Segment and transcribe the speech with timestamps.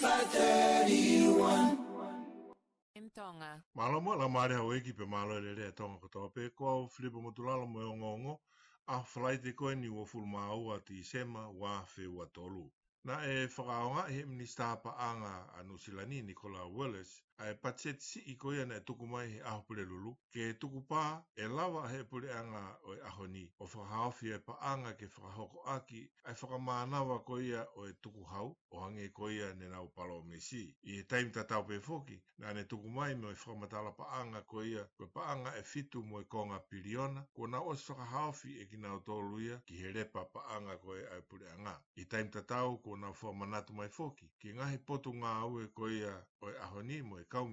[0.00, 1.78] 531
[2.96, 6.48] M Tonga Malo mo la mare o eki pe malo le le tonga ko tope
[6.58, 8.32] ko o flipo mo tulalo e mo ngongo
[8.90, 12.66] a flight de ko ni o ful ma o ati sema wa fe wa tolu
[13.04, 18.36] na e fraonga he minista pa anga anu silani Nicola Wallace ai patset si i
[18.38, 21.02] koia nei tuku mai he aho pule lulu, ke tuku pā
[21.36, 25.06] e lawa he pule anga o e aho ni, o whakahaofi e pa anga ke
[25.08, 30.20] whakahoko aki, ai whakamānawa koia o e tuku hau, o hange koia nei nau palo
[30.22, 30.62] me si.
[30.84, 34.08] I he taim tau pe foki, nā ne tuku mai me o e whakamatala pa
[34.20, 37.88] anga koia, ko e pa anga e fitu mo e konga piriona, ko na os
[37.90, 41.74] whakahaofi e ki nau tōlu ki he repa pa anga koe ai pule anga.
[41.96, 46.14] I taim ta tau, ko nau whakamanatu mai foki, ki ngahi potu ngā ue koia
[46.40, 47.48] o e aho ni mo e kau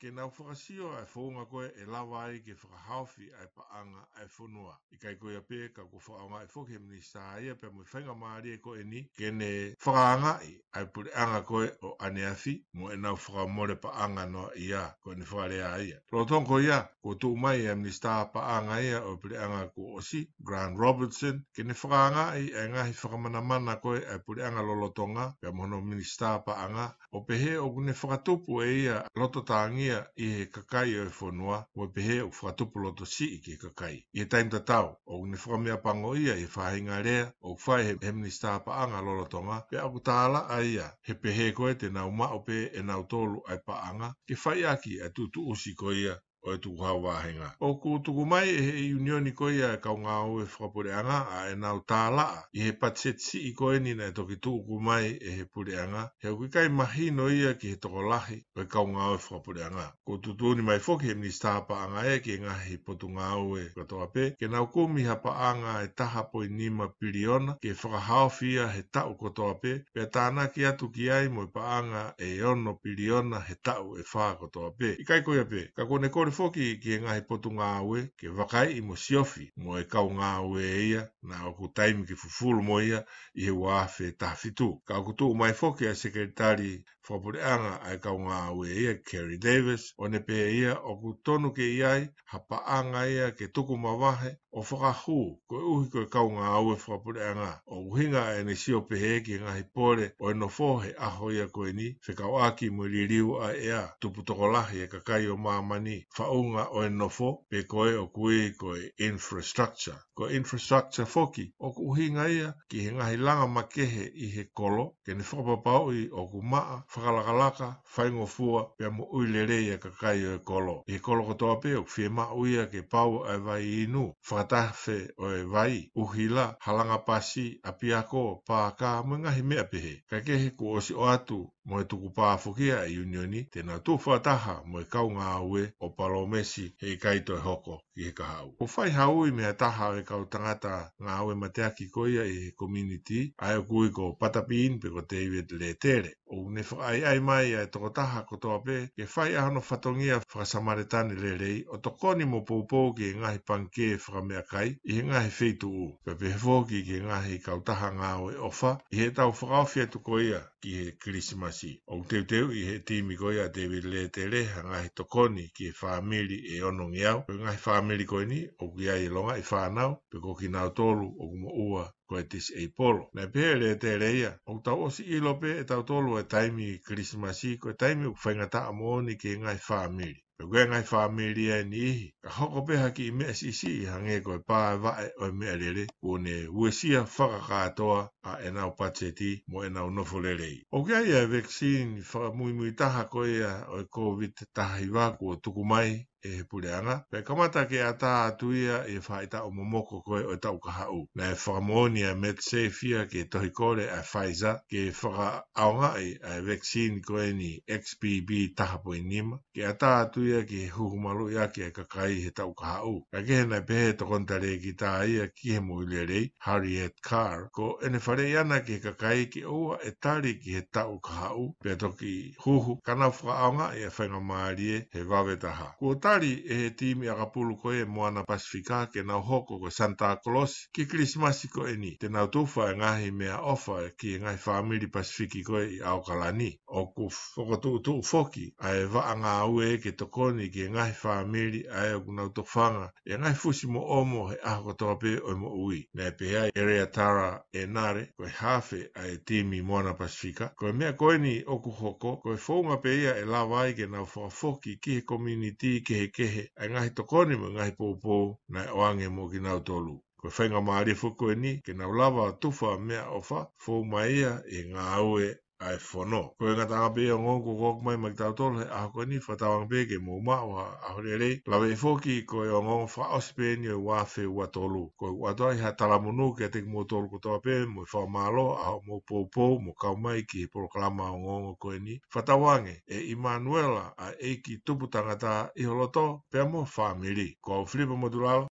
[0.00, 4.76] ke nau whakasio ai whaunga koe e lawa ai ke whakahaofi ai paanga ai whanua.
[4.92, 8.54] I kai koe ape ka ko whaanga e whoke minista ai pe mo fenga maari
[8.54, 12.96] e koe ni ke ne franga i ai pure anga koe o aneafi mo e
[12.96, 15.98] nau whakamore paanga no ia ko ni whalea ia.
[16.12, 20.26] Rotong ko ia, ko tu mai e minista paanga ia o pure anga ko osi,
[20.40, 25.34] grand Robertson, ke ne franga i e ngahi whakamana mana koe ai pure anga lolotonga
[25.40, 30.26] pe mono minista paanga o pehe o kune whakatupu e ia ia loto tāngia i
[30.38, 33.94] he kakai o e whanua wa pehe o whatupu loto si i ke kakai.
[34.12, 37.94] I he taim tatau, o ne whakamea pango ia i whahinga rea o whai he
[38.04, 42.58] hemini stāpa anga lorotonga pe aku tāla a ia he pehe koe te nau maope
[42.82, 46.52] e nau tolu ai paanga ke whai aki a e tutu usi ko ia o
[46.52, 47.52] e tuku hau wāhenga.
[47.60, 51.50] O ku tuku mai e he unioni koi a e kaunga o e whakapureanga a
[51.52, 52.42] e nau tālaa.
[52.54, 56.10] I he patsetsi i koe ni nei toki tuku mai e he pureanga.
[56.18, 59.18] He au kikai mahi no ia ki he toko lahi o e kaunga au e
[59.18, 59.92] whakapureanga.
[60.04, 63.54] Ko tutu ni mai foki he minista hapa anga e ke ngahi potu ngā au
[63.58, 64.30] e katoa pe.
[64.40, 69.60] Ke nau kumi hapa anga e taha poi nima piliona ke whakahaofia he tau katoa
[69.62, 69.76] pe.
[69.94, 73.94] Pea tāna ki atu ki ai mo i pa anga e ono piriona he tau
[73.96, 74.96] e whakatoa pe.
[74.98, 78.28] Ikai koia pe, ka kone kore le foki ki e ngahi potu ngā aue, ke
[78.36, 81.02] wakai i mo siofi, mo e kau ngā aue e ia,
[81.32, 83.00] nā oku taimi ki fufulu mo ia,
[83.40, 84.68] i he wāwhi tāwhitu.
[84.88, 86.72] Ka oku tū mai foki a sekretari
[87.08, 90.78] whapure anga a e kau ngā aue e ia, Kerry Davis, o ne pē ia
[90.94, 95.86] oku tonu ke iai, hapa anga ia ke tuku mawahe, o whakahu ko e uhi
[95.90, 100.28] koe kau ngā aue whakapureanga o uhinga e ne sio pehe ki ngahi pōre o
[100.30, 104.50] e nofo he aho ia koe ni whekau aki mo li riu a ea tuputoko
[104.52, 109.96] lahi e kakai o māmani whaunga o e nofo pe koe o kue koe infrastructure
[110.14, 114.92] ko infrastructure foki o ku uhinga ia ki he ngahi langa makehe i he kolo
[115.06, 120.34] ke ne whakapapau i o ku maa whakalakalaka whaingofua pia mo uilerei e kakai o
[120.34, 123.64] e kolo i he kolo katoa pe o kwhie maa uia ke pau a vai
[123.88, 129.94] inu Whakala matafe o e vai uhila halanga pasi apiako pa ka mga hime apehe.
[130.10, 134.80] Kakehe ku osi o atu mo e tuku pāwhukia i unioni, tēnā tū whātaha mo
[134.82, 138.50] e kaunga aue o palomesi he i kaito e hoko i he kahau.
[138.58, 142.50] Ko whai hau i mea taha e kau tangata ngā aue mateaki koia i he
[142.58, 146.14] community, ai o kui ko patapiin pe ko David Letere.
[146.32, 150.18] O ne whai ai mai ai toko taha ko toa pē, ke whai ahano whatongia
[150.24, 155.02] whakasamaretani le rei, o tokoni mo poupou ki e ngahi pankē whakamea kai i he
[155.06, 155.88] ngahi feitu u.
[156.04, 159.86] Ka pe hefoki ki e ngahi kau taha ngā aue ofa i he tau whakaofia
[159.92, 161.72] tukoia ki he Christmas masi.
[161.94, 165.66] O teu teu i he timi koe a David wile te le ngahi tokoni ki
[165.80, 167.18] whamiri e onongi au.
[167.26, 170.68] Pe ngahi whamiri koe ni, o ki i longa i whanau, pe ko ki nao
[170.78, 173.02] tolu o kumo ua koe tis e polo.
[173.14, 176.68] Nei pe le te reia, o tau osi i lope e tau tolu e taimi
[176.88, 181.56] Christmas i koe taimi o whaingata a mooni ki ngahi whamiri e koe ngai whamiria
[181.62, 181.84] e ni
[182.24, 185.46] Ka hoko peha ki ime e sisi i hange koe pā e vae o ime
[185.52, 190.58] e lere o ne uesia whakakātoa a e nau pacheti mo e nau nofo lerei.
[190.76, 195.22] O kia ia e vaksin whakamuimui taha koe ia o e COVID tahi i wāku
[195.32, 195.90] o tuku mai
[196.24, 197.04] e he pureanga.
[197.10, 201.06] Pe kamata ke a tā atuia e whaita o momoko koe o tau kaha u.
[201.14, 207.00] Na e whakamonia met ke tohi kore a Pfizer ke whaka aonga e a vaccine
[207.02, 209.38] koe ni XBB taha nima.
[209.54, 212.82] Ke a tā atuia ke he huhumalu ia ke a kakai he tau kaha
[213.12, 217.48] Ka ke he nai pehe tokonta re ki tā ia ki he muilerei Harriet Carr.
[217.52, 221.54] Ko ene whare iana ke kakai ke oa e tari ki he tau kaha u.
[221.76, 225.74] toki huhu kana whaka aonga e a whainga maarie he vaveta ha.
[225.78, 229.58] Ko tā whakapari e he timi a kapulu koe e moana Pasifika ke nau hoko
[229.58, 231.96] ko Santa Claus ki Krismasi ko eni.
[231.98, 236.58] Te nau tufa e ngahi mea ofa ki e ngahi whamiri Pasifiki koe i Aokalani.
[236.68, 241.64] O ku whakatutu foki a e waa ngā ue ke tokoni ki e ngahi whamiri
[241.70, 245.36] a e oku nau tofanga e ngahi fusi mo omo he aho katoa pe o
[245.36, 245.84] mo ui.
[245.94, 250.52] Na e pehea e rea tara e nare koe hafe a e timi moana Pasifika.
[250.56, 254.76] Koe mea koe ni oku hoko koe whaunga pe ia e lawai ke nau whafoki
[254.80, 258.16] ki he community ki he kehe kehe, ai ngahi tokoni mo ngahi pōpō
[258.52, 259.94] na e oange mō ki nau tolu.
[260.18, 264.32] Ko whainga maari fuko e ni, ke nau lava tufa mea ofa, fō mai ia
[264.46, 265.26] e ngā aue
[265.62, 269.00] ai fono ko e ngata ape o ngongo kok mai mak tau tol a ko
[269.06, 272.24] ni fata wang pe ke mo ma wa a hore le la ve e foki
[272.28, 275.58] ko e ngongo fa ospen yo wa fe wa tolu ko e wa to ai
[275.62, 279.58] hatala monu ke te mo tol ko to ape mo fa malo a mo popo
[279.62, 283.94] mo ka mai ki e proklama o ngongo ko e ni fata wang e imanuela
[283.96, 288.40] a e ki tupu tangata i holoto pe mo family ko flipa modular